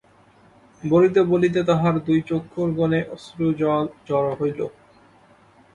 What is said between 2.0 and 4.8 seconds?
দুই চক্ষুর কোণে অশ্রুজল জড়ো হইল।